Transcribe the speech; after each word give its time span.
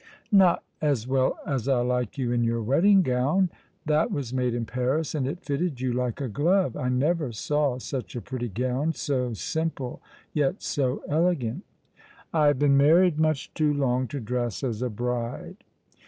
"Not 0.31 0.63
as 0.81 1.07
well 1.07 1.37
as 1.45 1.67
I 1.67 1.81
like 1.81 2.17
you 2.17 2.31
in 2.31 2.43
your 2.43 2.63
wedding 2.63 3.03
gown. 3.03 3.51
That 3.85 4.09
was 4.11 4.33
made 4.33 4.55
in 4.55 4.65
Paris, 4.65 5.13
and 5.13 5.27
it 5.27 5.43
fitted 5.43 5.79
you 5.79 5.93
like 5.93 6.19
a 6.19 6.27
glove. 6.27 6.75
I 6.75 6.89
never 6.89 7.31
saw 7.31 7.77
such 7.77 8.15
a 8.15 8.21
pretty 8.21 8.49
gown— 8.49 8.93
so 8.93 9.35
simple, 9.35 10.01
yet 10.33 10.63
so 10.63 11.03
elegant." 11.07 11.63
*' 12.05 12.33
I 12.33 12.47
have 12.47 12.57
been 12.57 12.77
married 12.77 13.19
much 13.19 13.53
too 13.53 13.71
long 13.71 14.07
to 14.07 14.19
dress 14.19 14.63
as 14.63 14.81
a 14.81 14.89
bride." 14.89 15.57